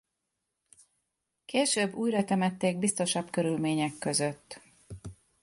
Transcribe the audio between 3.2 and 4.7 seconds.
körülmények között.